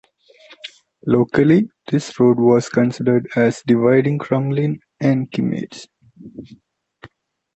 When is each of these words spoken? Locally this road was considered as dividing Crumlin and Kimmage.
Locally 1.05 1.69
this 1.91 2.19
road 2.19 2.39
was 2.39 2.69
considered 2.69 3.29
as 3.35 3.61
dividing 3.67 4.17
Crumlin 4.17 4.79
and 4.99 5.29
Kimmage. 5.31 5.87